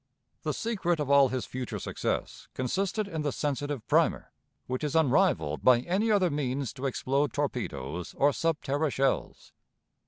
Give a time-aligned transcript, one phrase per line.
[0.41, 4.31] The secret of all his future success consisted in the sensitive primer,
[4.65, 9.53] which is unrivaled by any other means to explode torpedoes or sub terra shells.